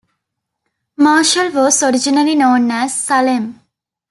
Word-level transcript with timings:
Marshall 0.97 1.51
was 1.51 1.83
originally 1.83 2.33
known 2.33 2.71
as 2.71 2.95
"Salem". 2.99 3.59